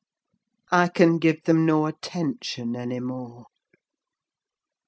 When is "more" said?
2.99-3.45